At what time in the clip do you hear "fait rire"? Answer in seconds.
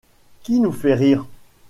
0.71-1.27